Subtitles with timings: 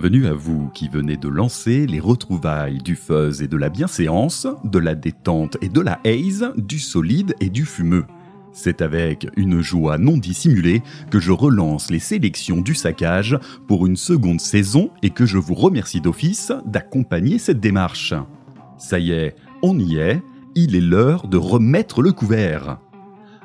[0.00, 4.46] Bienvenue à vous qui venez de lancer les retrouvailles du fuzz et de la bienséance,
[4.64, 8.06] de la détente et de la haze, du solide et du fumeux.
[8.54, 13.96] C'est avec une joie non dissimulée que je relance les sélections du saccage pour une
[13.96, 18.14] seconde saison et que je vous remercie d'office d'accompagner cette démarche.
[18.78, 20.22] Ça y est, on y est,
[20.54, 22.78] il est l'heure de remettre le couvert.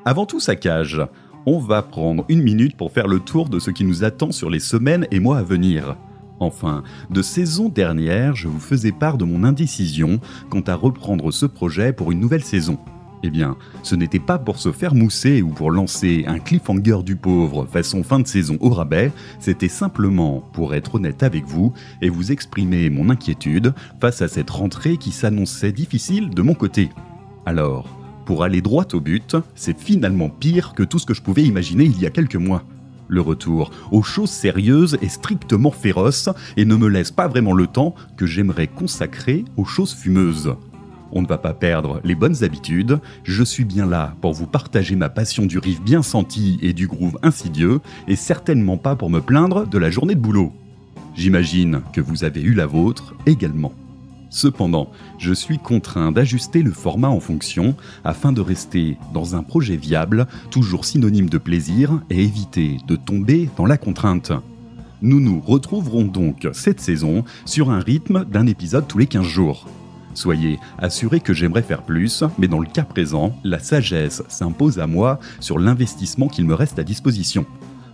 [0.06, 1.02] Avant tout saccage,
[1.45, 4.50] on va prendre une minute pour faire le tour de ce qui nous attend sur
[4.50, 5.97] les semaines et mois à venir.
[6.39, 10.19] Enfin, de saison dernière, je vous faisais part de mon indécision
[10.50, 12.78] quant à reprendre ce projet pour une nouvelle saison.
[13.23, 17.16] Eh bien, ce n'était pas pour se faire mousser ou pour lancer un cliffhanger du
[17.16, 22.09] pauvre façon fin de saison au rabais, c'était simplement pour être honnête avec vous et
[22.09, 26.89] vous exprimer mon inquiétude face à cette rentrée qui s'annonçait difficile de mon côté.
[27.45, 27.88] Alors,
[28.25, 31.86] pour aller droit au but, c'est finalement pire que tout ce que je pouvais imaginer
[31.86, 32.63] il y a quelques mois.
[33.08, 37.67] Le retour aux choses sérieuses est strictement féroce et ne me laisse pas vraiment le
[37.67, 40.56] temps que j'aimerais consacrer aux choses fumeuses.
[41.12, 44.95] On ne va pas perdre les bonnes habitudes, je suis bien là pour vous partager
[44.95, 49.22] ma passion du riff bien senti et du groove insidieux, et certainement pas pour me
[49.22, 50.52] plaindre de la journée de boulot.
[51.16, 53.73] J'imagine que vous avez eu la vôtre également.
[54.36, 59.78] Cependant, je suis contraint d'ajuster le format en fonction afin de rester dans un projet
[59.78, 64.34] viable, toujours synonyme de plaisir, et éviter de tomber dans la contrainte.
[65.01, 69.69] Nous nous retrouverons donc cette saison sur un rythme d'un épisode tous les 15 jours.
[70.16, 74.85] Soyez assurés que j'aimerais faire plus, mais dans le cas présent, la sagesse s'impose à
[74.85, 77.46] moi sur l'investissement qu'il me reste à disposition.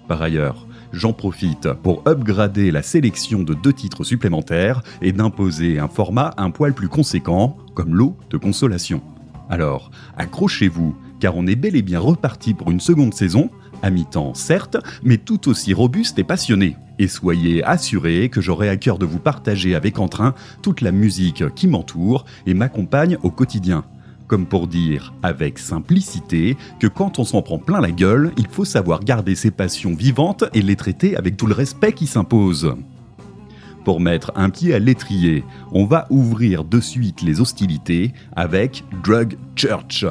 [0.08, 5.88] Par ailleurs, j'en profite pour upgrader la sélection de deux titres supplémentaires et d'imposer un
[5.88, 9.02] format un poil plus conséquent, comme l'eau de consolation.
[9.50, 13.50] Alors, accrochez-vous, car on est bel et bien reparti pour une seconde saison,
[13.82, 16.78] à mi-temps certes, mais tout aussi robuste et passionné.
[17.00, 21.44] Et soyez assurés que j'aurai à cœur de vous partager avec entrain toute la musique
[21.56, 23.84] qui m'entoure et m'accompagne au quotidien.
[24.32, 28.64] Comme pour dire avec simplicité que quand on s'en prend plein la gueule, il faut
[28.64, 32.74] savoir garder ses passions vivantes et les traiter avec tout le respect qui s'impose.
[33.84, 35.44] Pour mettre un pied à l'étrier,
[35.74, 40.06] on va ouvrir de suite les hostilités avec Drug Church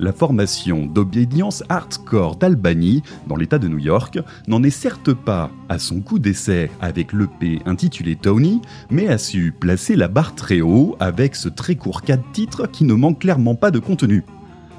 [0.00, 4.18] la formation d'obédience hardcore d'Albany, dans l'État de New York,
[4.48, 9.52] n'en est certes pas à son coup d'essai avec l'EP intitulé Tony, mais a su
[9.52, 13.20] placer la barre très haut avec ce très court cas de titre qui ne manque
[13.20, 14.24] clairement pas de contenu.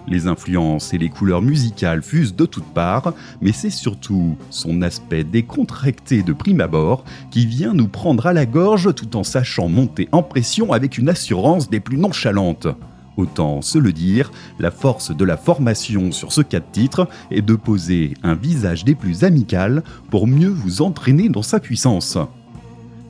[0.07, 5.23] Les influences et les couleurs musicales fusent de toutes parts, mais c'est surtout son aspect
[5.23, 10.09] décontracté de prime abord qui vient nous prendre à la gorge tout en sachant monter
[10.11, 12.67] en pression avec une assurance des plus nonchalantes.
[13.17, 17.41] Autant se le dire, la force de la formation sur ce cas de titre est
[17.41, 22.17] de poser un visage des plus amicales pour mieux vous entraîner dans sa puissance.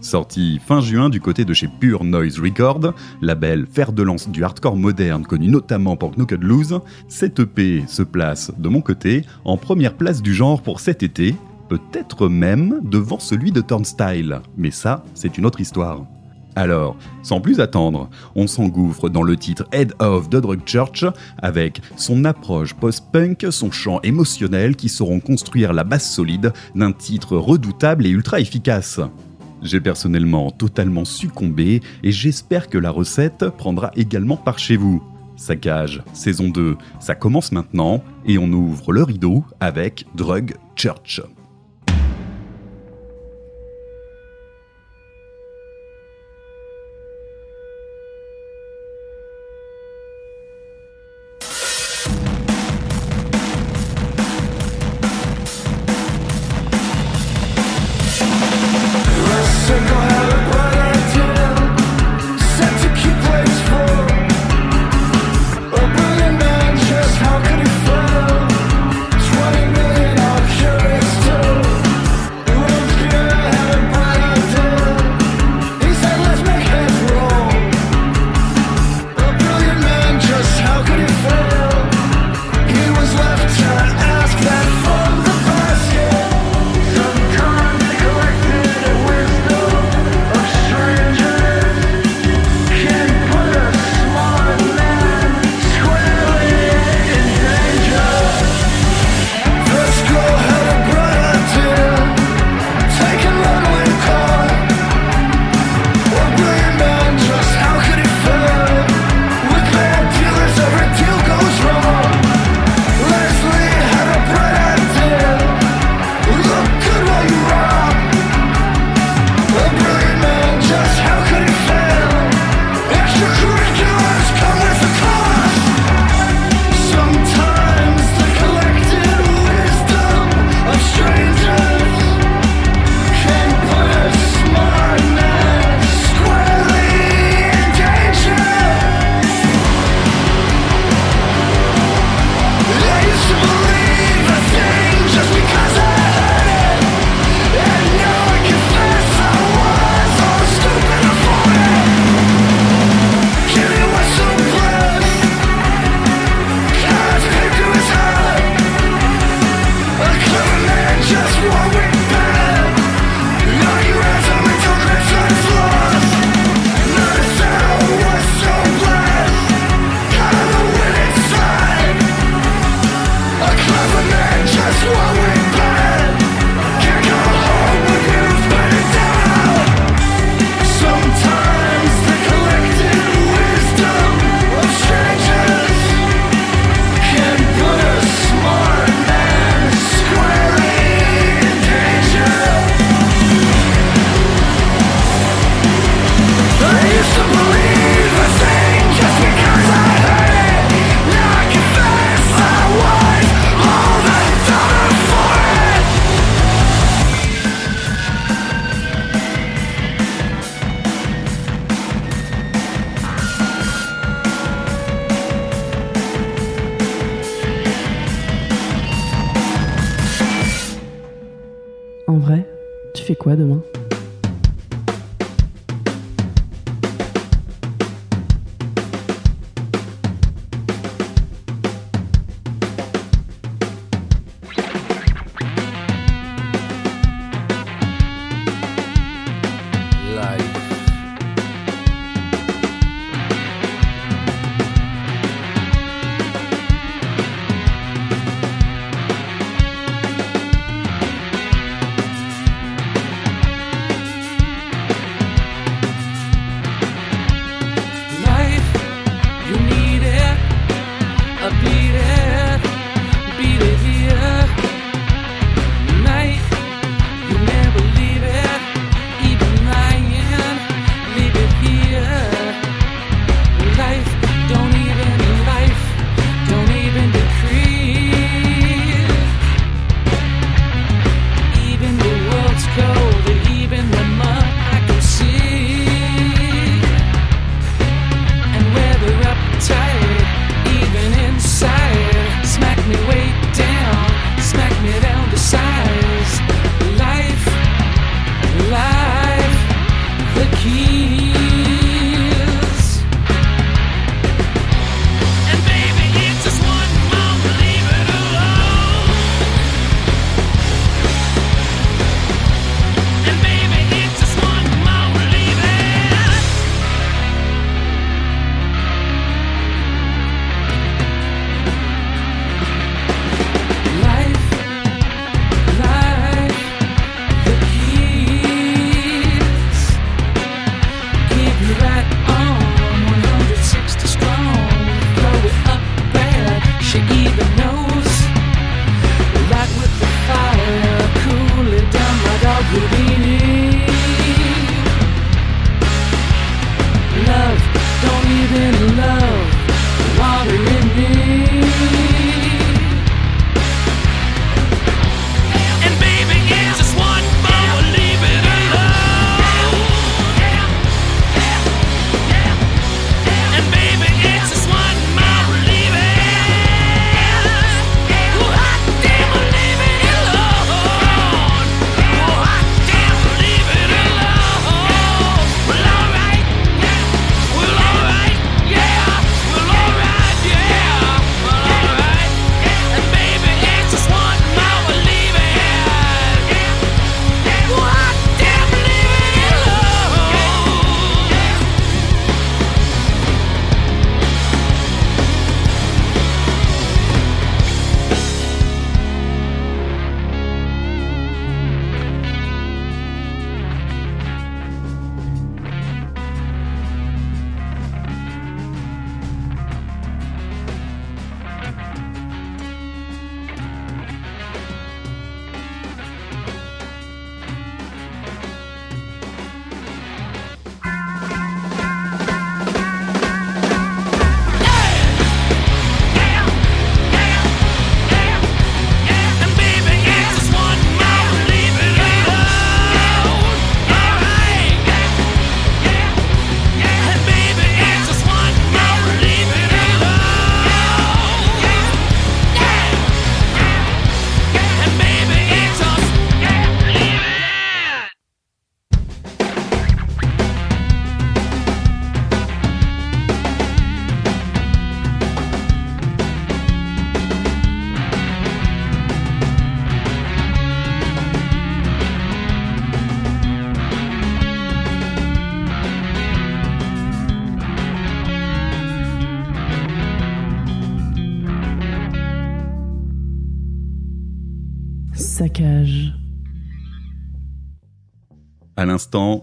[0.01, 4.44] Sorti fin juin du côté de chez Pure Noise Record, label fer de lance du
[4.44, 9.57] hardcore moderne connu notamment pour Knocked Loose, cette EP se place de mon côté en
[9.57, 11.35] première place du genre pour cet été,
[11.69, 16.07] peut-être même devant celui de Turnstile, mais ça c'est une autre histoire.
[16.56, 21.06] Alors, sans plus attendre, on s'engouffre dans le titre Head of the Drug Church
[21.38, 27.38] avec son approche post-punk, son chant émotionnel qui sauront construire la base solide d'un titre
[27.38, 29.00] redoutable et ultra efficace.
[29.62, 35.04] J'ai personnellement totalement succombé et j'espère que la recette prendra également par chez vous.
[35.38, 41.21] Saccage, saison 2, ça commence maintenant et on ouvre le rideau avec Drug Church.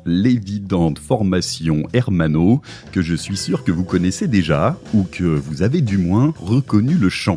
[0.05, 2.61] L'évidente formation Hermano,
[2.93, 6.95] que je suis sûr que vous connaissez déjà, ou que vous avez du moins reconnu
[6.95, 7.37] le chant.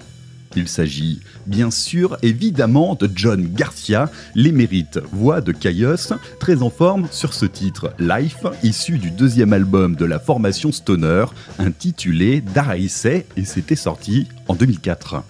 [0.55, 7.07] Il s'agit bien sûr évidemment de John Garcia, l'émérite voix de Caius, très en forme
[7.11, 11.25] sur ce titre Life, issu du deuxième album de la formation Stoner,
[11.57, 15.23] intitulé Daraïse, et c'était sorti en 2004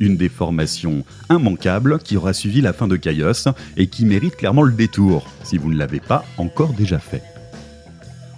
[0.00, 4.62] une des formations immanquables qui aura suivi la fin de Caius et qui mérite clairement
[4.62, 7.22] le détour, si vous ne l'avez pas encore déjà fait.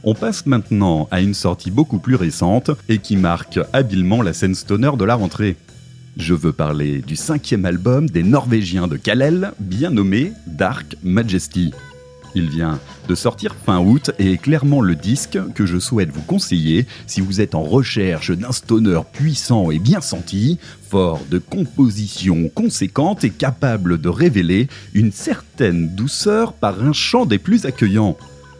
[0.04, 4.54] On passe maintenant à une sortie beaucoup plus récente et qui marque habilement la scène
[4.54, 5.56] stoner de la rentrée.
[6.16, 11.72] Je veux parler du cinquième album des Norvégiens de Kalel, bien nommé Dark Majesty.
[12.38, 12.78] Il vient
[13.08, 17.20] de sortir fin août et est clairement le disque que je souhaite vous conseiller si
[17.20, 23.30] vous êtes en recherche d'un stoner puissant et bien senti, fort de compositions conséquentes et
[23.30, 28.16] capable de révéler une certaine douceur par un chant des plus accueillants.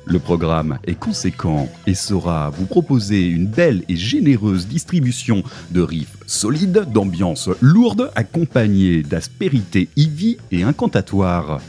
[0.07, 6.17] Le programme est conséquent et saura vous proposer une belle et généreuse distribution de riffs
[6.27, 11.61] solides, d'ambiance lourde, accompagnée d'aspérité ivy et incantatoire.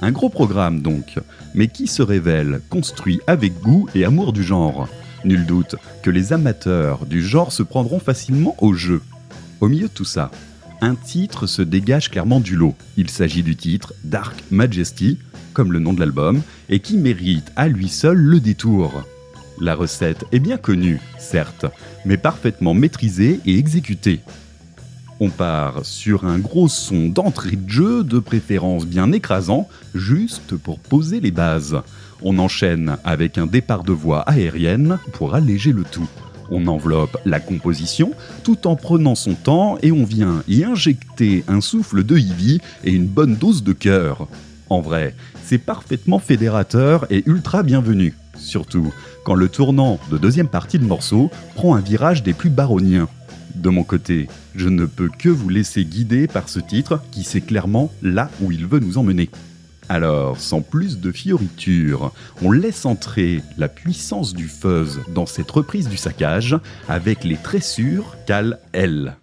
[0.00, 1.18] Un gros programme donc,
[1.54, 4.88] mais qui se révèle construit avec goût et amour du genre.
[5.24, 9.02] Nul doute que les amateurs du genre se prendront facilement au jeu.
[9.60, 10.30] Au milieu de tout ça,
[10.80, 12.74] un titre se dégage clairement du lot.
[12.96, 15.18] Il s'agit du titre Dark Majesty,
[15.52, 19.02] comme le nom de l'album, et qui mérite à lui seul le détour.
[19.60, 21.66] La recette est bien connue, certes,
[22.04, 24.20] mais parfaitement maîtrisée et exécutée.
[25.20, 30.78] On part sur un gros son d'entrée de jeu, de préférence bien écrasant, juste pour
[30.78, 31.82] poser les bases.
[32.22, 36.08] On enchaîne avec un départ de voix aérienne pour alléger le tout.
[36.50, 38.12] On enveloppe la composition
[38.44, 42.92] tout en prenant son temps et on vient y injecter un souffle de Ivy et
[42.92, 44.28] une bonne dose de cœur.
[44.70, 48.14] En vrai, c'est parfaitement fédérateur et ultra bienvenu.
[48.36, 48.92] Surtout
[49.24, 53.08] quand le tournant de deuxième partie de morceau prend un virage des plus baroniens.
[53.54, 57.40] De mon côté, je ne peux que vous laisser guider par ce titre qui sait
[57.40, 59.30] clairement là où il veut nous emmener.
[59.88, 62.12] Alors, sans plus de fioritures,
[62.42, 66.56] on laisse entrer la puissance du fuzz dans cette reprise du saccage
[66.88, 69.16] avec les tressures qu'elle elle.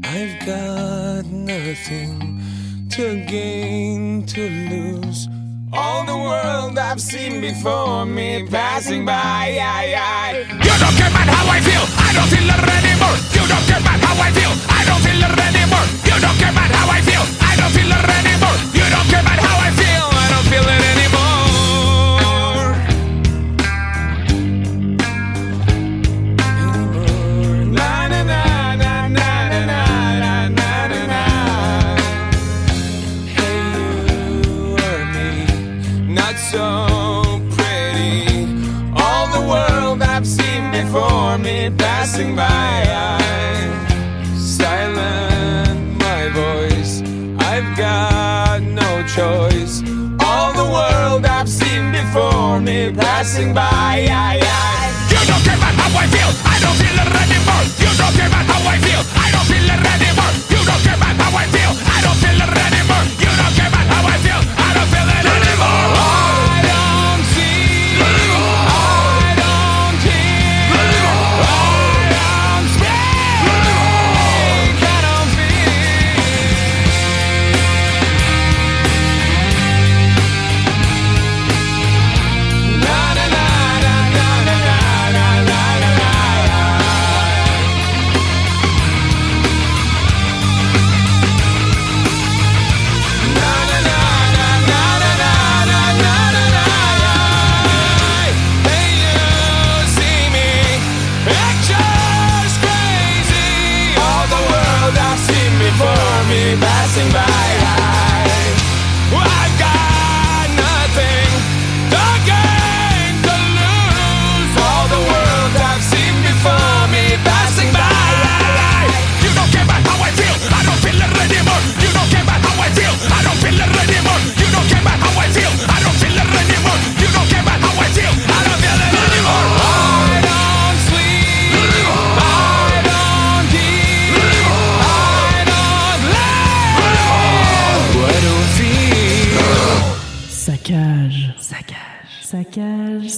[0.04, 2.42] I've got nothing
[2.90, 5.28] to gain, to lose.
[5.72, 9.50] All the world I've seen before me passing by.
[9.54, 11.86] You don't care about how I feel.
[12.08, 13.18] I don't feel it anymore.
[13.38, 14.54] You don't care about how I feel.
[14.74, 15.86] I don't feel it anymore.
[16.10, 17.22] You don't care about how I feel.
[17.22, 18.33] I don't feel it anymore.
[53.24, 54.43] Passing by.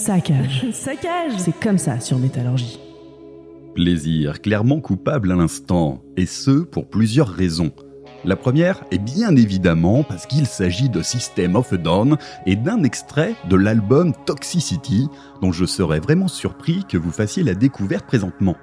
[0.05, 0.67] Saccage.
[0.71, 1.31] Saccage.
[1.39, 2.79] C'est comme ça sur Métallurgie.
[3.73, 7.71] Plaisir clairement coupable à l'instant, et ce pour plusieurs raisons.
[8.23, 12.83] La première est bien évidemment parce qu'il s'agit de System of a Down et d'un
[12.83, 15.07] extrait de l'album Toxicity,
[15.41, 18.57] dont je serais vraiment surpris que vous fassiez la découverte présentement.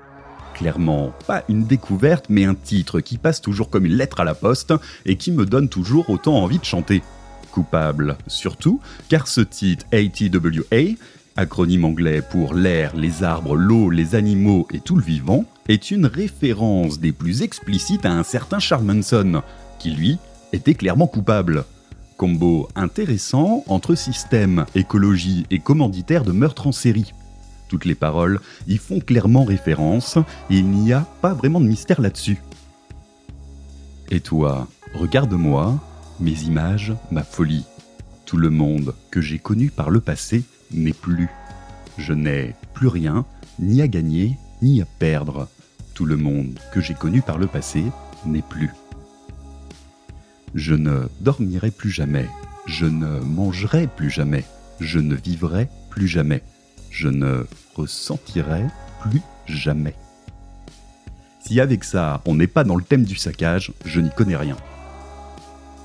[0.54, 4.36] Clairement, pas une découverte, mais un titre qui passe toujours comme une lettre à la
[4.36, 4.74] poste
[5.06, 7.02] et qui me donne toujours autant envie de chanter.
[7.50, 10.94] Coupable, surtout, car ce titre ATWA,
[11.36, 16.06] acronyme anglais pour l'air, les arbres, l'eau, les animaux et tout le vivant, est une
[16.06, 19.42] référence des plus explicites à un certain Charles Manson,
[19.78, 20.18] qui lui
[20.52, 21.64] était clairement coupable.
[22.16, 27.12] Combo intéressant entre système, écologie et commanditaire de meurtre en série.
[27.68, 30.18] Toutes les paroles y font clairement référence
[30.50, 32.38] et il n'y a pas vraiment de mystère là-dessus.
[34.10, 35.80] Et toi, regarde-moi,
[36.20, 37.64] mes images, ma folie.
[38.26, 41.28] Tout le monde que j'ai connu par le passé n'est plus.
[41.98, 43.24] Je n'ai plus rien,
[43.58, 45.48] ni à gagner, ni à perdre.
[45.94, 47.84] Tout le monde que j'ai connu par le passé
[48.24, 48.70] n'est plus.
[50.54, 52.28] Je ne dormirai plus jamais,
[52.66, 54.44] je ne mangerai plus jamais,
[54.80, 56.42] je ne vivrai plus jamais,
[56.90, 58.64] je ne ressentirai
[59.00, 59.94] plus jamais.
[61.40, 64.56] Si avec ça, on n'est pas dans le thème du saccage, je n'y connais rien.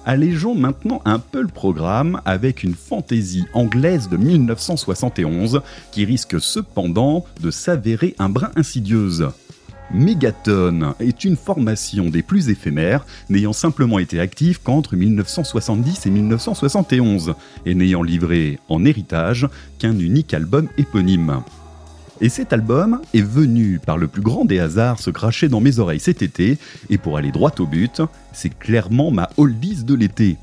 [0.08, 5.60] Allégeons maintenant un peu le programme avec une fantaisie anglaise de 1971
[5.92, 9.28] qui risque cependant de s'avérer un brin insidieuse.
[9.92, 17.34] Megaton est une formation des plus éphémères, n'ayant simplement été active qu'entre 1970 et 1971,
[17.66, 21.42] et n'ayant livré en héritage qu'un unique album éponyme.
[22.20, 25.78] Et cet album est venu par le plus grand des hasards se cracher dans mes
[25.78, 26.58] oreilles cet été,
[26.90, 28.02] et pour aller droit au but,
[28.34, 30.38] c'est clairement ma oldies de l'été.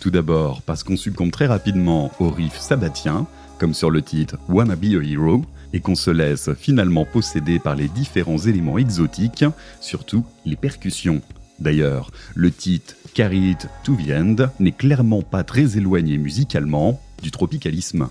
[0.00, 3.26] Tout d'abord parce qu'on succombe très rapidement au riff sabbatien,
[3.58, 7.74] comme sur le titre Wanna Be a Hero, et qu'on se laisse finalement posséder par
[7.74, 9.46] les différents éléments exotiques,
[9.80, 11.22] surtout les percussions.
[11.58, 17.30] D'ailleurs, le titre Carry It to the End n'est clairement pas très éloigné musicalement du
[17.30, 18.08] tropicalisme.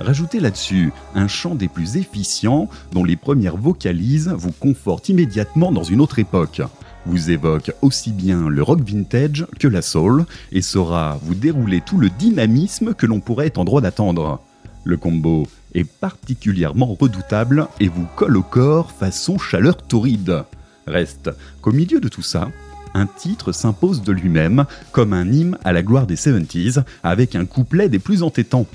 [0.00, 5.82] Rajoutez là-dessus un chant des plus efficients dont les premières vocalises vous confortent immédiatement dans
[5.82, 6.62] une autre époque.
[7.04, 11.98] Vous évoque aussi bien le rock vintage que la soul et saura vous dérouler tout
[11.98, 14.40] le dynamisme que l'on pourrait être en droit d'attendre.
[14.84, 20.44] Le combo est particulièrement redoutable et vous colle au corps façon chaleur torride.
[20.86, 21.30] Reste
[21.60, 22.48] qu'au milieu de tout ça,
[22.94, 27.46] un titre s'impose de lui-même comme un hymne à la gloire des 70s avec un
[27.46, 28.66] couplet des plus entêtants.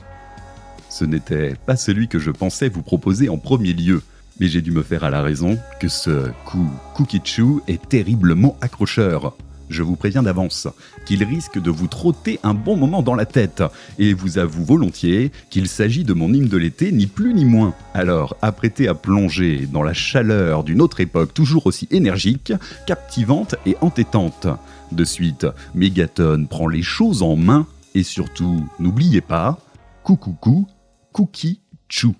[0.93, 4.03] Ce n'était pas celui que je pensais vous proposer en premier lieu,
[4.39, 6.69] mais j'ai dû me faire à la raison que ce coup
[7.23, 9.35] Choo est terriblement accrocheur.
[9.69, 10.67] Je vous préviens d'avance
[11.07, 13.63] qu'il risque de vous trotter un bon moment dans la tête,
[13.97, 17.73] et vous avoue volontiers qu'il s'agit de mon hymne de l'été, ni plus ni moins.
[17.95, 22.53] Alors, apprêtez à plonger dans la chaleur d'une autre époque toujours aussi énergique,
[22.85, 24.45] captivante et entêtante.
[24.91, 29.57] De suite, Megaton prend les choses en main, et surtout, n'oubliez pas,
[30.03, 30.67] coucoucou,
[31.13, 32.15] cookie chou.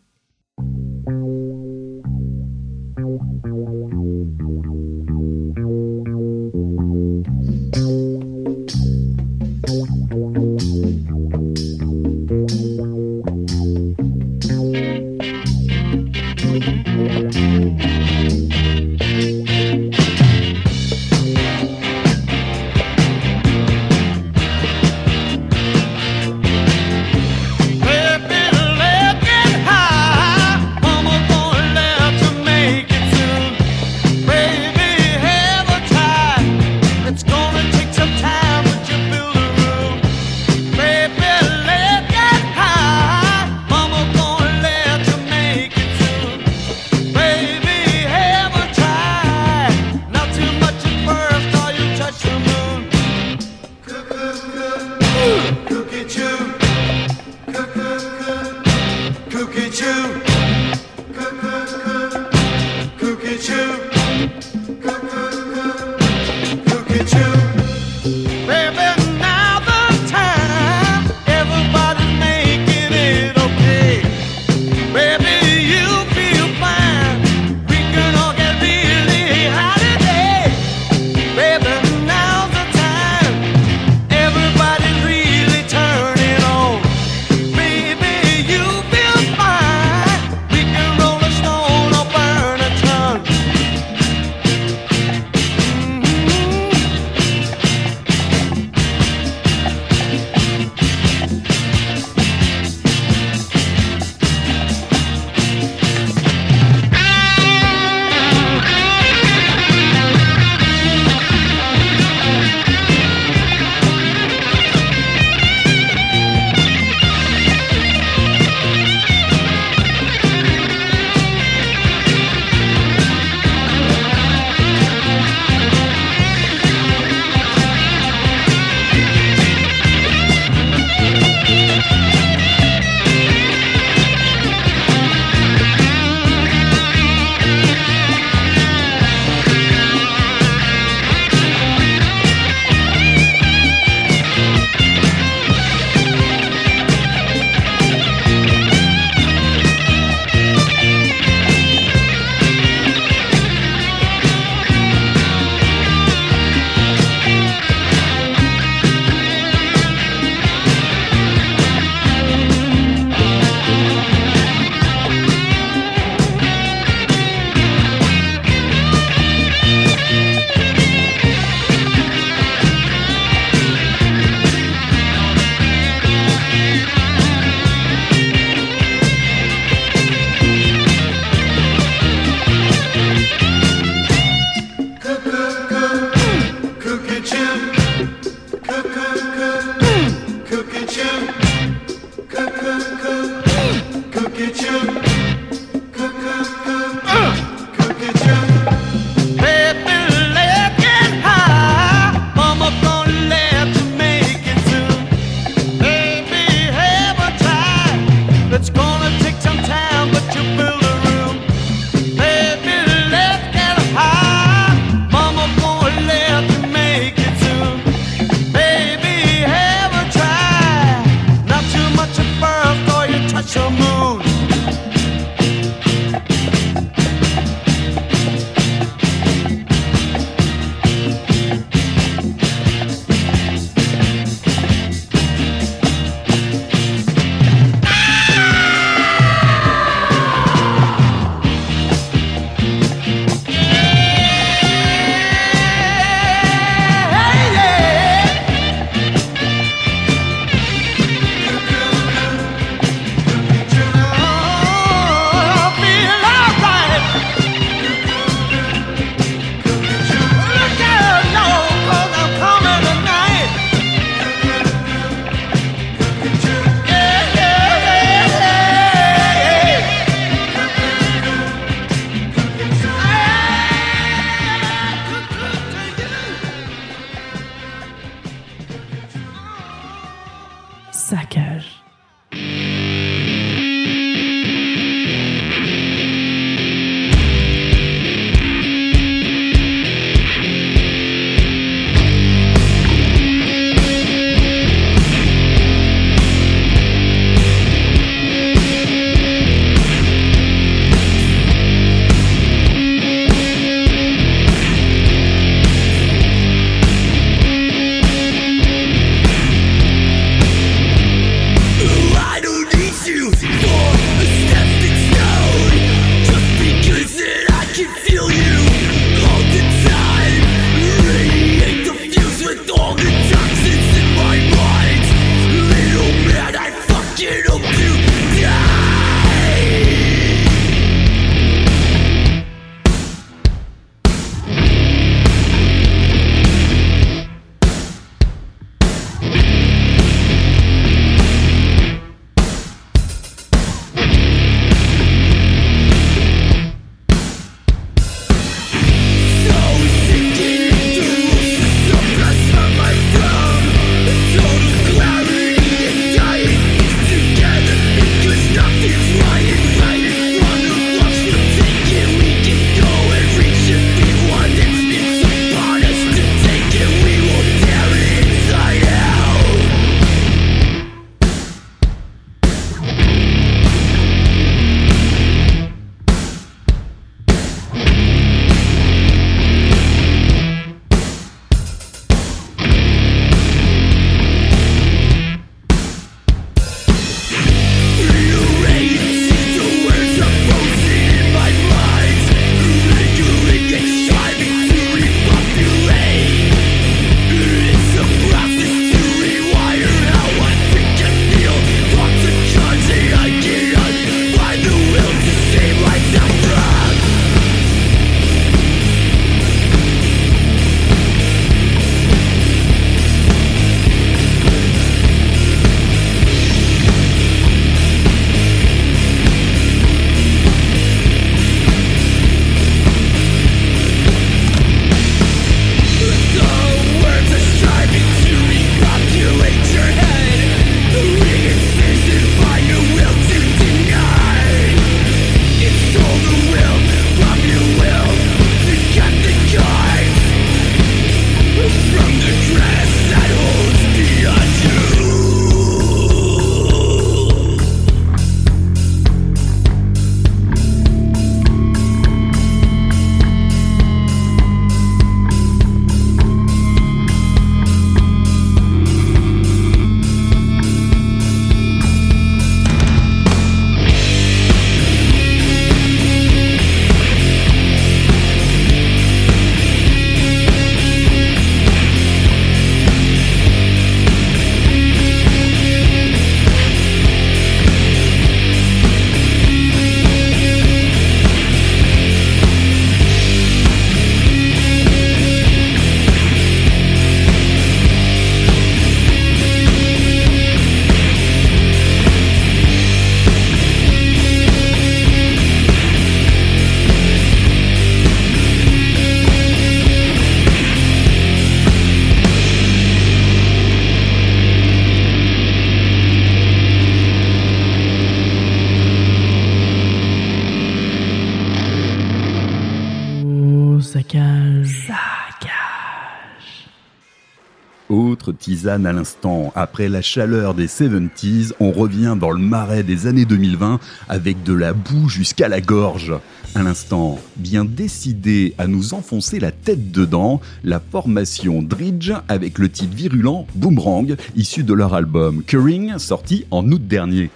[518.65, 523.79] À l'instant, après la chaleur des 70s, on revient dans le marais des années 2020
[524.07, 526.13] avec de la boue jusqu'à la gorge.
[526.55, 532.69] À l'instant, bien décidé à nous enfoncer la tête dedans, la formation Dridge avec le
[532.69, 537.31] titre virulent Boomerang, issu de leur album Curring, sorti en août dernier.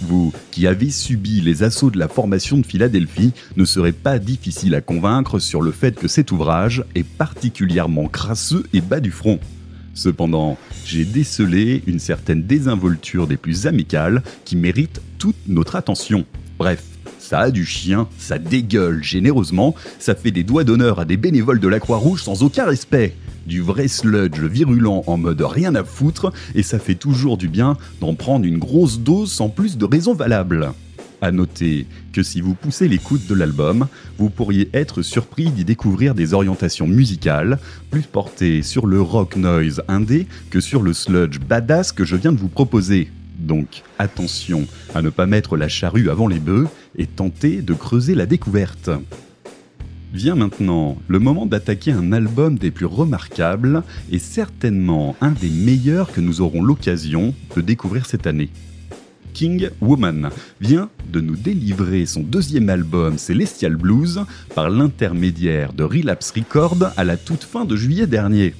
[0.00, 4.74] Vous, qui avez subi les assauts de la formation de Philadelphie, ne serez pas difficile
[4.74, 9.38] à convaincre sur le fait que cet ouvrage est particulièrement crasseux et bas du front.
[9.94, 16.24] Cependant, j'ai décelé une certaine désinvolture des plus amicales qui mérite toute notre attention.
[16.58, 16.82] Bref,
[17.18, 21.60] ça a du chien, ça dégueule généreusement, ça fait des doigts d'honneur à des bénévoles
[21.60, 23.16] de la Croix-Rouge sans aucun respect.
[23.46, 27.76] Du vrai sludge virulent en mode rien à foutre, et ça fait toujours du bien
[28.00, 30.72] d'en prendre une grosse dose sans plus de raison valable.
[31.24, 33.86] À noter que si vous poussez l'écoute de l'album,
[34.18, 37.58] vous pourriez être surpris d'y découvrir des orientations musicales
[37.90, 42.30] plus portées sur le rock noise indé que sur le sludge badass que je viens
[42.30, 43.08] de vous proposer.
[43.38, 46.68] Donc attention à ne pas mettre la charrue avant les bœufs
[46.98, 48.90] et tenter de creuser la découverte.
[50.12, 56.12] Vient maintenant le moment d'attaquer un album des plus remarquables et certainement un des meilleurs
[56.12, 58.50] que nous aurons l'occasion de découvrir cette année.
[59.34, 60.30] King Woman
[60.60, 64.24] vient de nous délivrer son deuxième album Celestial Blues
[64.54, 68.54] par l'intermédiaire de Relapse Records à la toute fin de juillet dernier.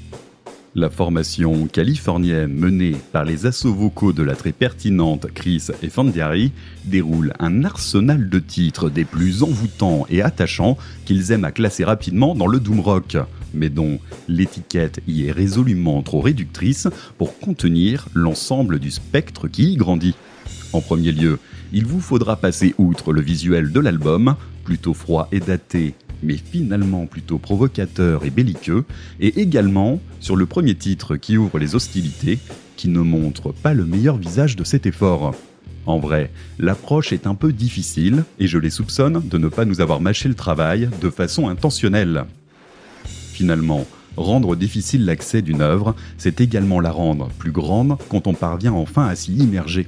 [0.74, 6.50] La formation californienne menée par les assauts vocaux de la très pertinente Chris et Fandiari
[6.84, 12.34] déroule un arsenal de titres des plus envoûtants et attachants qu'ils aiment à classer rapidement
[12.34, 13.16] dans le doom rock,
[13.54, 19.76] mais dont l'étiquette y est résolument trop réductrice pour contenir l'ensemble du spectre qui y
[19.76, 20.16] grandit.
[20.74, 21.38] En premier lieu,
[21.72, 27.06] il vous faudra passer outre le visuel de l'album, plutôt froid et daté, mais finalement
[27.06, 28.84] plutôt provocateur et belliqueux,
[29.20, 32.40] et également sur le premier titre qui ouvre les hostilités,
[32.76, 35.36] qui ne montre pas le meilleur visage de cet effort.
[35.86, 39.80] En vrai, l'approche est un peu difficile, et je les soupçonne de ne pas nous
[39.80, 42.24] avoir mâché le travail de façon intentionnelle.
[43.32, 48.72] Finalement, rendre difficile l'accès d'une œuvre, c'est également la rendre plus grande quand on parvient
[48.72, 49.86] enfin à s'y immerger.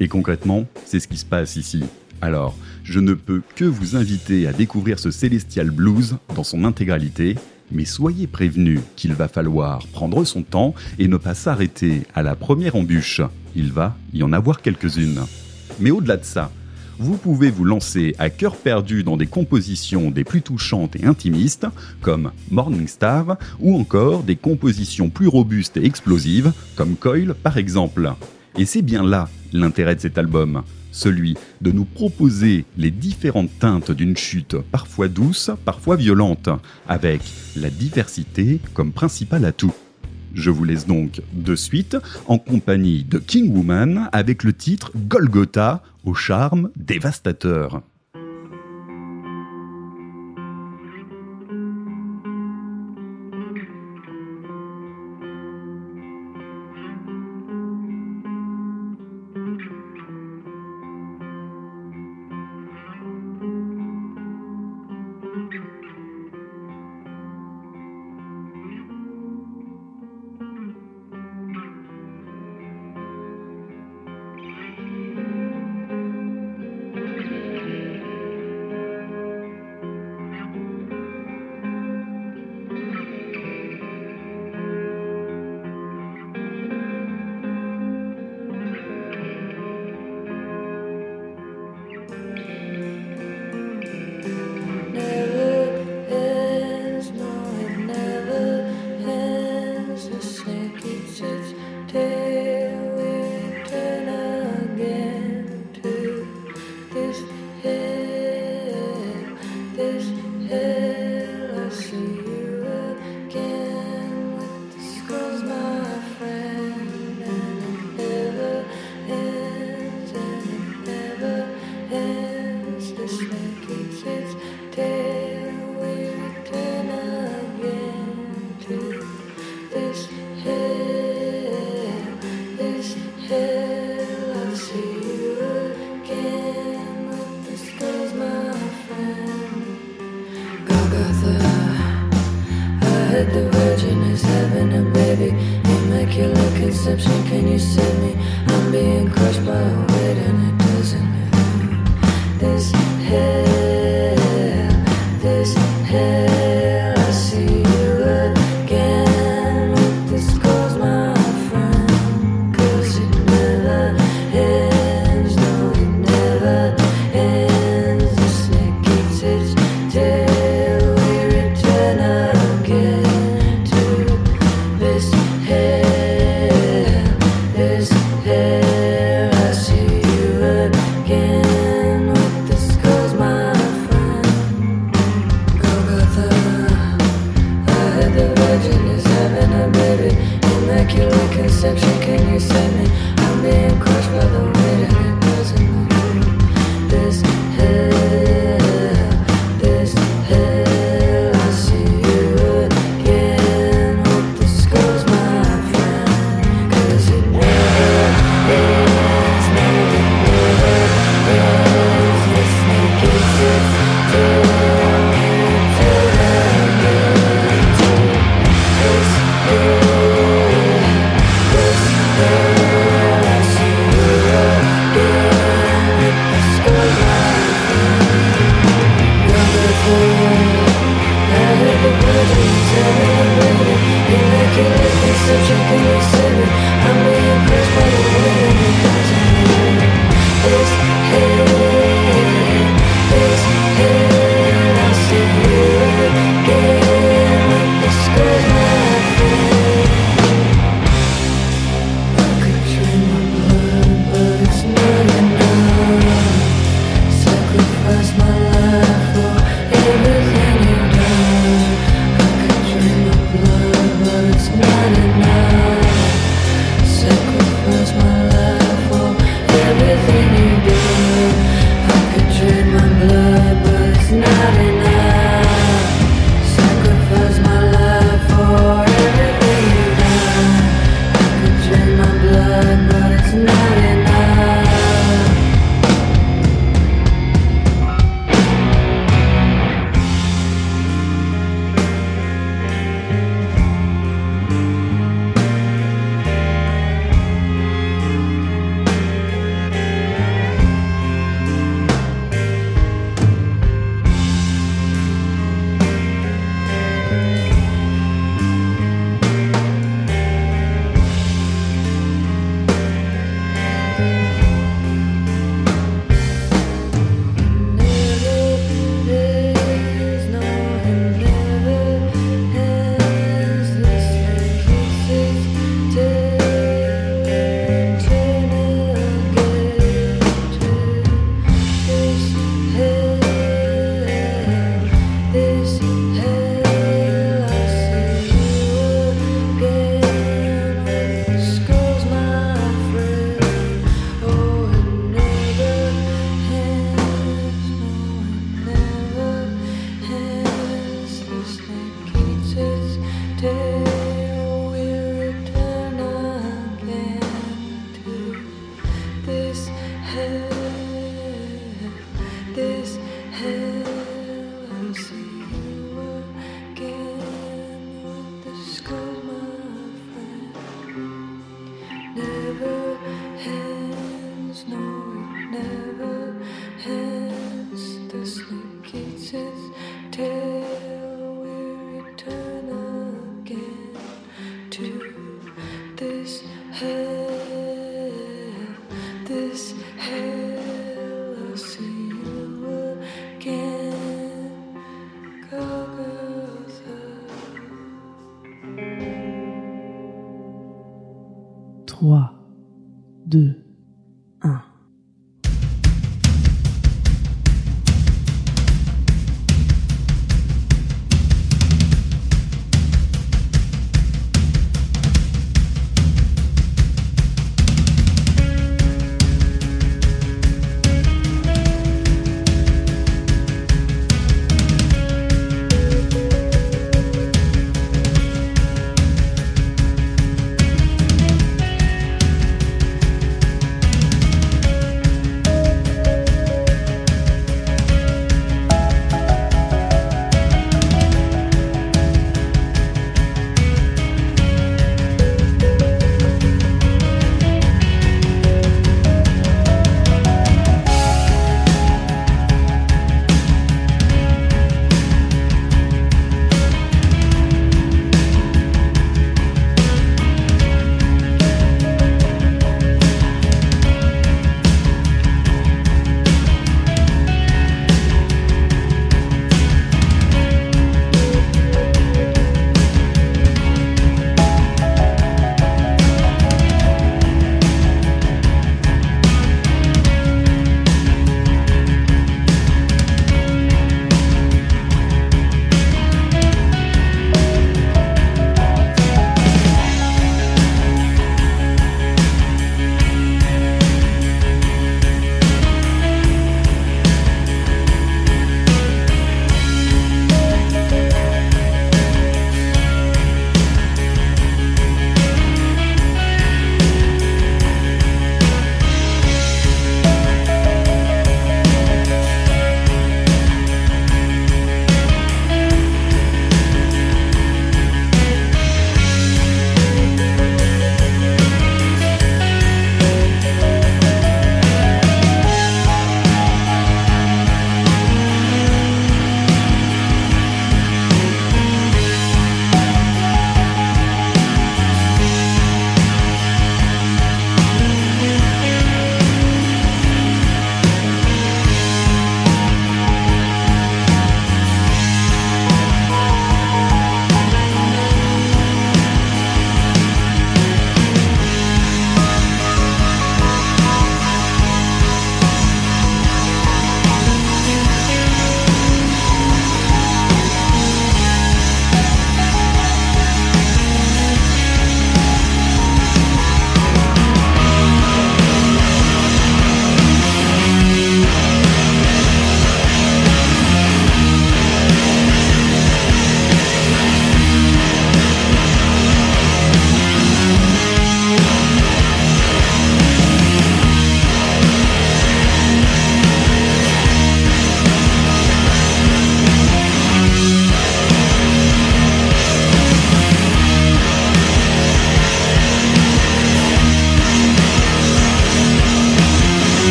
[0.00, 1.84] Et concrètement, c'est ce qui se passe ici.
[2.22, 7.36] Alors, je ne peux que vous inviter à découvrir ce Celestial Blues dans son intégralité,
[7.70, 12.34] mais soyez prévenus qu'il va falloir prendre son temps et ne pas s'arrêter à la
[12.34, 13.20] première embûche.
[13.54, 15.20] Il va y en avoir quelques-unes.
[15.80, 16.50] Mais au-delà de ça,
[16.98, 21.66] vous pouvez vous lancer à cœur perdu dans des compositions des plus touchantes et intimistes,
[22.00, 28.14] comme Morning Star, ou encore des compositions plus robustes et explosives, comme Coil par exemple.
[28.58, 33.90] Et c'est bien là l'intérêt de cet album, celui de nous proposer les différentes teintes
[33.90, 36.48] d'une chute parfois douce, parfois violente,
[36.88, 37.20] avec
[37.54, 39.74] la diversité comme principal atout.
[40.32, 41.98] Je vous laisse donc de suite
[42.28, 47.82] en compagnie de King Woman avec le titre Golgotha au charme dévastateur.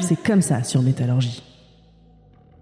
[0.00, 1.42] C'est comme ça sur Métallurgie.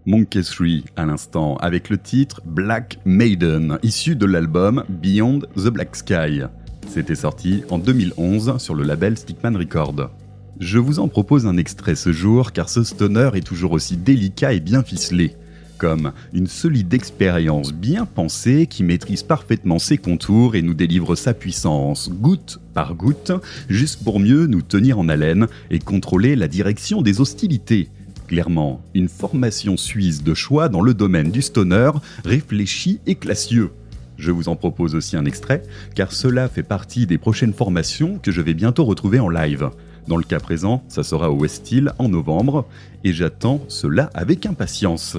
[0.06, 0.66] Monkey 3
[0.96, 6.42] à l'instant, avec le titre Black Maiden, issu de l'album Beyond the Black Sky.
[6.88, 10.10] C'était sorti en 2011 sur le label Stickman Records.
[10.58, 14.52] Je vous en propose un extrait ce jour car ce stoner est toujours aussi délicat
[14.52, 15.36] et bien ficelé.
[15.80, 21.32] Comme une solide expérience bien pensée qui maîtrise parfaitement ses contours et nous délivre sa
[21.32, 23.32] puissance goutte par goutte,
[23.70, 27.88] juste pour mieux nous tenir en haleine et contrôler la direction des hostilités.
[28.28, 31.92] Clairement, une formation suisse de choix dans le domaine du stoner,
[32.26, 33.70] réfléchi et classieux.
[34.18, 35.62] Je vous en propose aussi un extrait,
[35.94, 39.70] car cela fait partie des prochaines formations que je vais bientôt retrouver en live.
[40.08, 42.66] Dans le cas présent, ça sera au West Hill en novembre,
[43.02, 45.16] et j'attends cela avec impatience.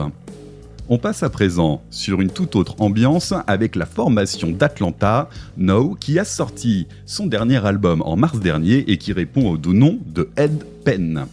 [0.93, 6.19] On passe à présent sur une toute autre ambiance avec la formation d'Atlanta, No, qui
[6.19, 10.29] a sorti son dernier album en mars dernier et qui répond au doux nom de
[10.35, 11.27] Ed Penn.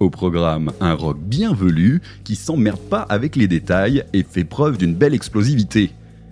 [0.00, 4.78] Au programme, un rock bien velu qui s'emmerde pas avec les détails et fait preuve
[4.78, 5.90] d'une belle explosivité.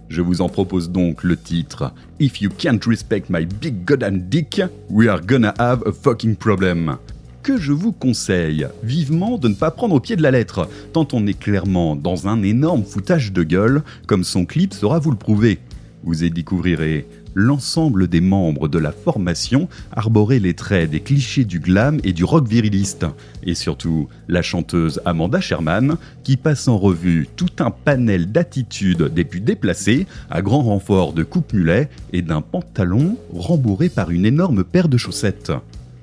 [0.08, 4.62] Je vous en propose donc le titre If you can't respect my big goddamn dick,
[4.88, 6.96] we are gonna have a fucking problem.
[7.42, 11.08] Que je vous conseille vivement de ne pas prendre au pied de la lettre, tant
[11.14, 15.16] on est clairement dans un énorme foutage de gueule, comme son clip saura vous le
[15.16, 15.58] prouver.
[16.04, 21.60] Vous y découvrirez l'ensemble des membres de la formation arborer les traits des clichés du
[21.60, 23.06] glam et du rock viriliste,
[23.42, 29.24] et surtout la chanteuse Amanda Sherman qui passe en revue tout un panel d'attitudes des
[29.24, 34.62] plus déplacées à grand renfort de coupe mulet et d'un pantalon rembourré par une énorme
[34.62, 35.52] paire de chaussettes.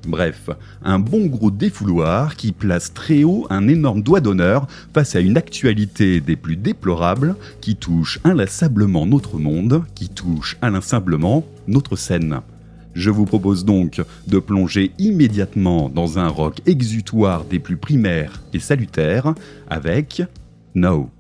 [0.08, 0.50] Bref,
[0.84, 5.36] un bon gros défouloir qui place très haut un énorme doigt d'honneur face à une
[5.36, 12.40] actualité des plus déplorables qui touche inlassablement notre monde, qui touche inlassablement notre scène.
[12.94, 18.60] Je vous propose donc de plonger immédiatement dans un rock exutoire des plus primaires et
[18.60, 19.36] salutaires
[19.70, 20.24] avec
[20.74, 21.12] No.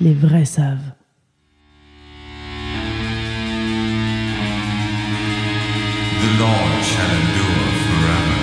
[0.00, 0.94] Les vrais savent.
[6.22, 8.38] The Lord shall endure forever.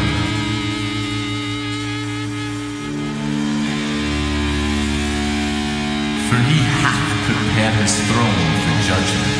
[6.29, 9.37] For he hath prepared his throne for judgment.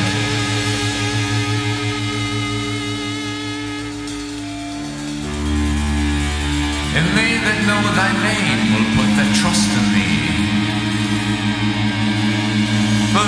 [6.96, 10.17] And they that know thy name will put their trust in thee.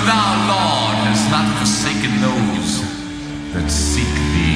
[0.05, 2.81] Thou, Lord, hast not forsaken those
[3.53, 4.50] that seek thee.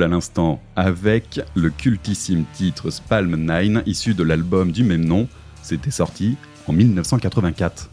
[0.00, 5.26] À l'instant avec le cultissime titre Spalm 9 issu de l'album du même nom.
[5.62, 6.36] C'était sorti
[6.68, 7.90] en 1984.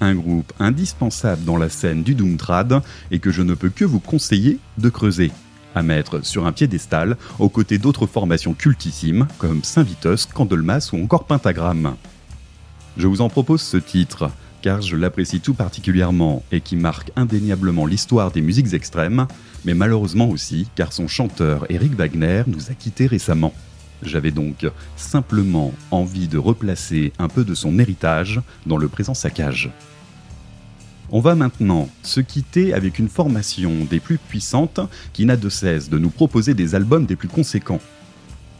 [0.00, 4.00] Un groupe indispensable dans la scène du Doomtrad et que je ne peux que vous
[4.00, 5.30] conseiller de creuser.
[5.76, 11.24] à mettre sur un piédestal aux côtés d'autres formations cultissimes comme Saint-Vitus, Candlemas ou encore
[11.24, 11.94] Pentagramme.
[12.96, 17.86] Je vous en propose ce titre, car je l'apprécie tout particulièrement et qui marque indéniablement
[17.86, 19.26] l'histoire des musiques extrêmes,
[19.64, 23.52] mais malheureusement aussi car son chanteur Eric Wagner nous a quittés récemment.
[24.02, 29.70] J'avais donc simplement envie de replacer un peu de son héritage dans le présent saccage.
[31.10, 34.80] On va maintenant se quitter avec une formation des plus puissantes
[35.12, 37.80] qui n'a de cesse de nous proposer des albums des plus conséquents.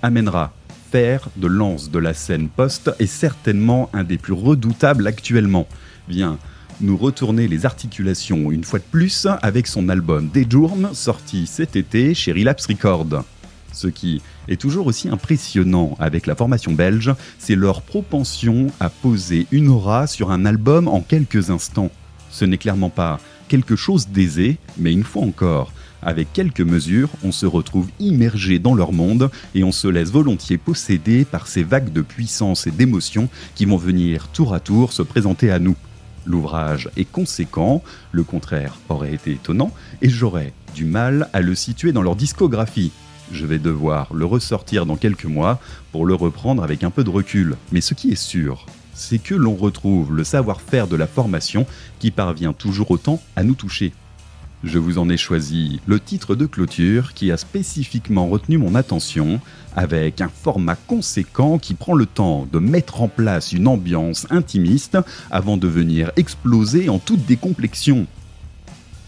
[0.03, 0.53] Amènera
[0.91, 5.67] fer de lance de la scène post est certainement un des plus redoutables actuellement.
[6.09, 6.39] Vient
[6.83, 12.15] nous retourner les articulations une fois de plus avec son album Daydream sorti cet été
[12.15, 13.25] chez Relapse Records.
[13.73, 19.47] Ce qui est toujours aussi impressionnant avec la formation belge, c'est leur propension à poser
[19.51, 21.91] une aura sur un album en quelques instants.
[22.31, 23.19] Ce n'est clairement pas
[23.49, 25.73] quelque chose d'aisé, mais une fois encore,
[26.03, 30.59] avec quelques mesures, on se retrouve immergé dans leur monde et on se laisse volontiers
[30.59, 35.03] posséder par ces vagues de puissance et d'émotion qui vont venir tour à tour se
[35.03, 35.77] présenter à nous.
[36.25, 41.93] L'ouvrage est conséquent, le contraire aurait été étonnant, et j'aurais du mal à le situer
[41.93, 42.93] dans leur discographie.
[43.33, 45.61] Je vais devoir le ressortir dans quelques mois
[45.91, 47.57] pour le reprendre avec un peu de recul.
[47.73, 51.67] Mais ce qui est sûr, c'est que l'on retrouve le savoir-faire de la formation
[51.99, 53.93] qui parvient toujours autant à nous toucher.
[54.65, 59.41] Je vous en ai choisi le titre de clôture qui a spécifiquement retenu mon attention,
[59.75, 64.99] avec un format conséquent qui prend le temps de mettre en place une ambiance intimiste
[65.33, 68.07] avant de venir exploser en toute décomplexion.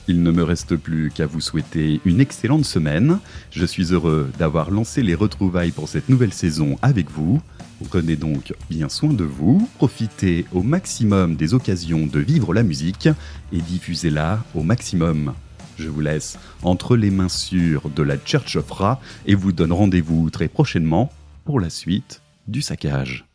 [0.08, 3.20] Il ne me reste plus qu'à vous souhaiter une excellente semaine.
[3.50, 7.40] Je suis heureux d'avoir lancé les retrouvailles pour cette nouvelle saison avec vous.
[7.88, 13.08] Prenez donc bien soin de vous, profitez au maximum des occasions de vivre la musique
[13.52, 15.34] et diffusez-la au maximum.
[15.78, 19.72] Je vous laisse entre les mains sûres de la Church of Ra et vous donne
[19.72, 21.12] rendez-vous très prochainement
[21.44, 23.26] pour la suite du saccage.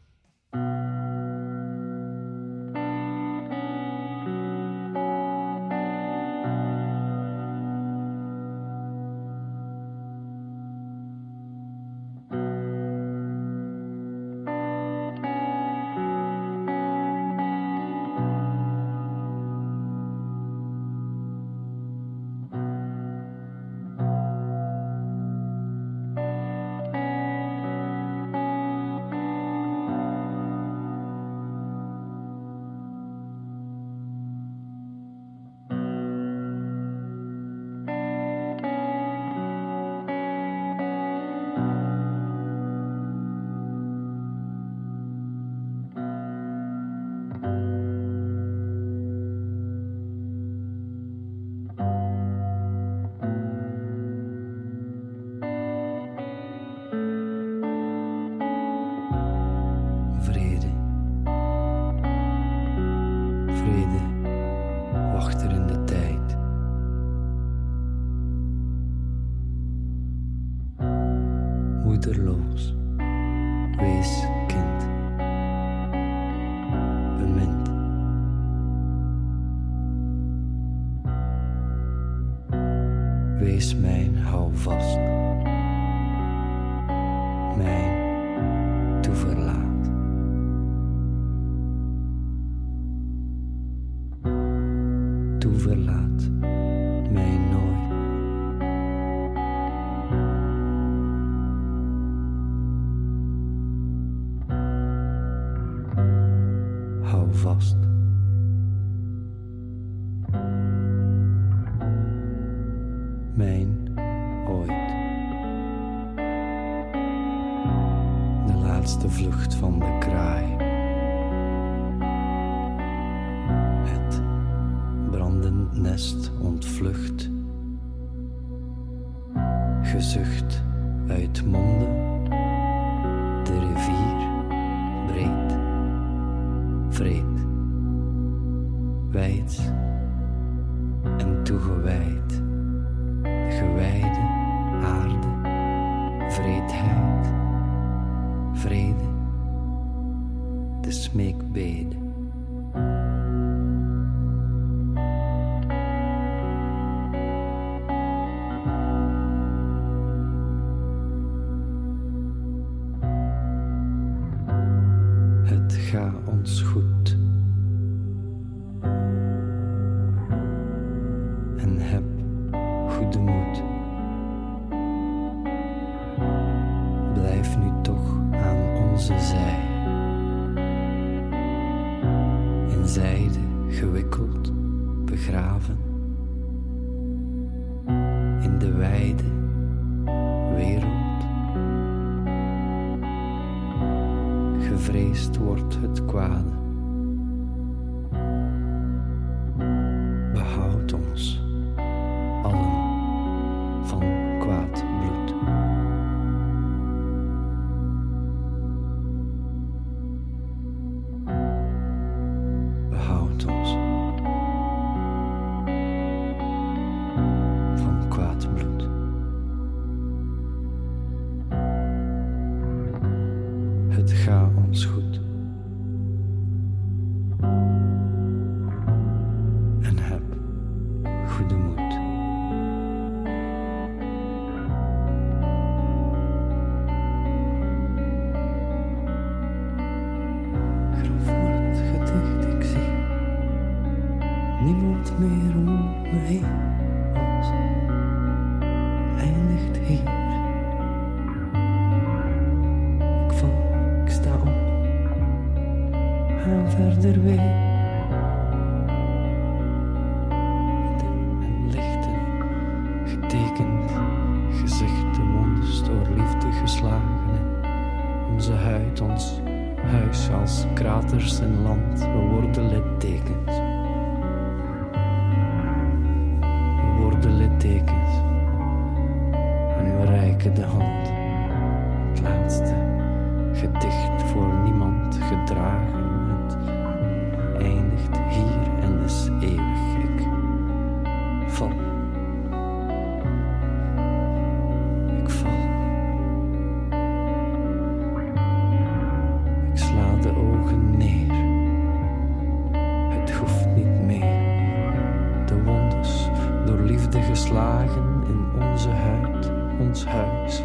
[306.70, 310.64] door liefde geslagen in onze huid, ons huis,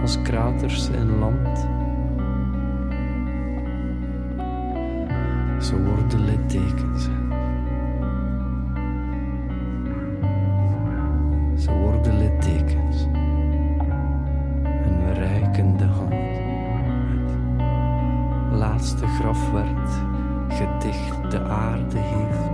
[0.00, 1.58] als kraters in land.
[5.64, 7.08] Ze worden littekens.
[11.56, 13.06] Ze worden littekens.
[14.62, 16.14] En we reiken de hand.
[18.50, 19.90] Het laatste graf werd
[20.48, 22.47] gedicht, de aarde heeft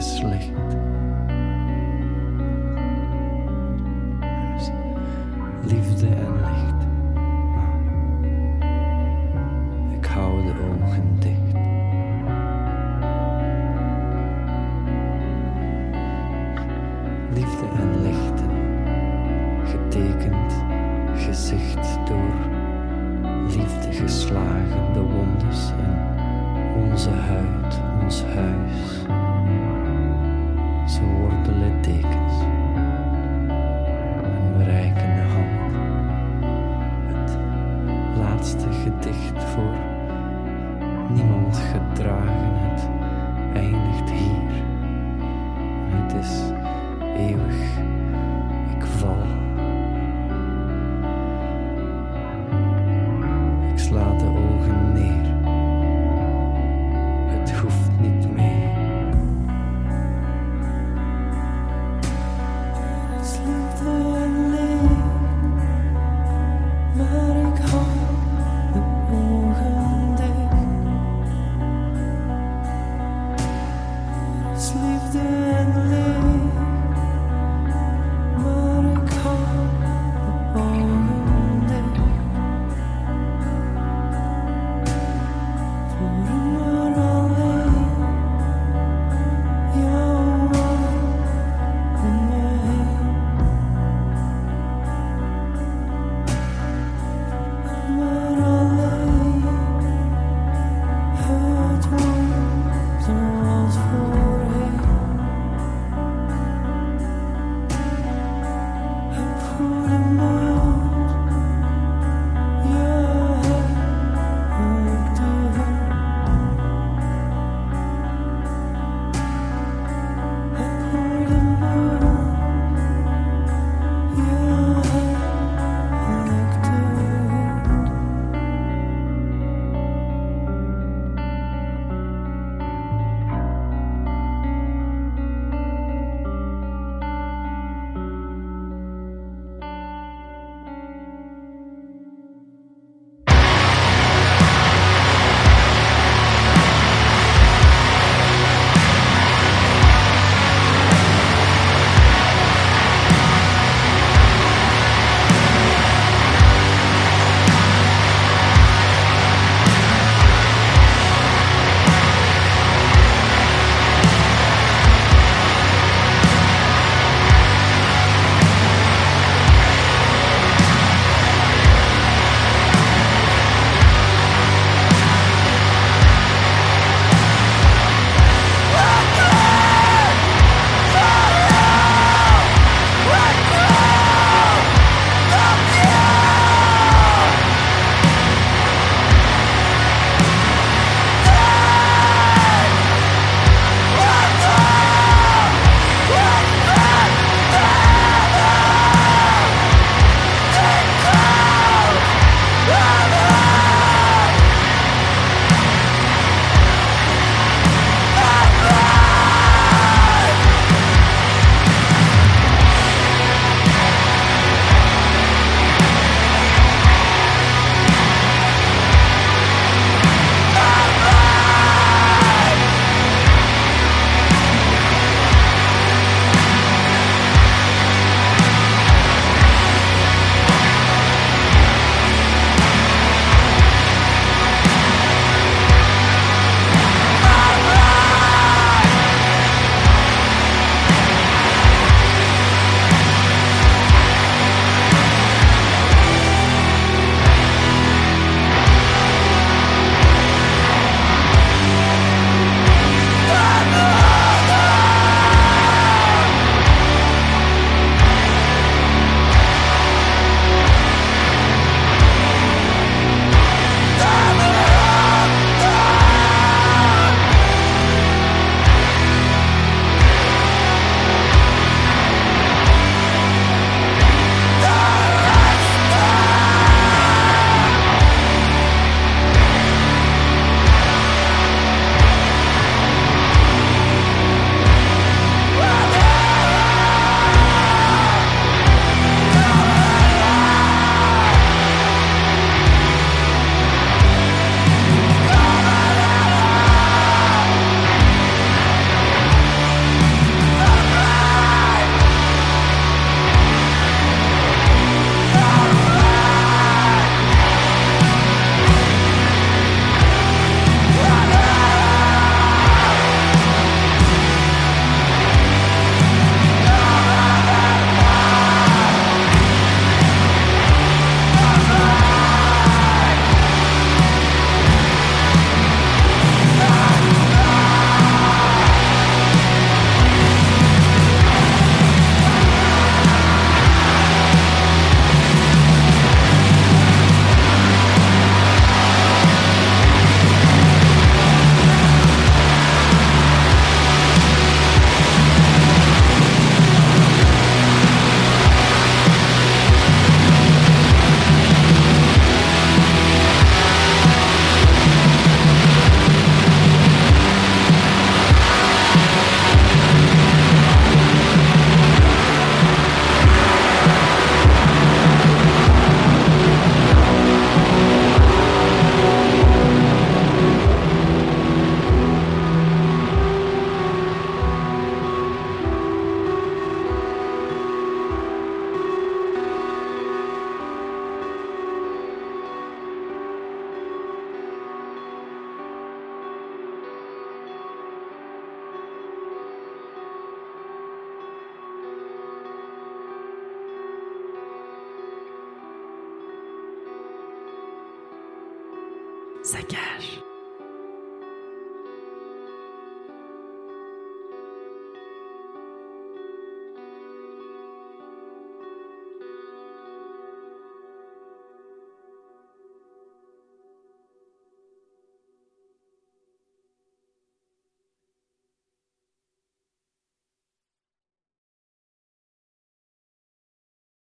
[0.00, 0.99] Sleep.